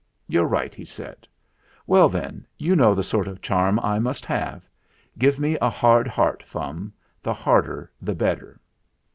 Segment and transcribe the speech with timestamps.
[0.27, 1.27] "You're right," he said.
[1.85, 4.67] "Well, then, you know the sort of charm I must have.
[5.19, 8.59] Give me a hard heart, Fum the harder the better."